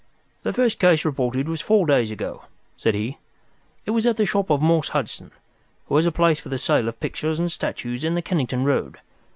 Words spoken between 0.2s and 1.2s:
"The first case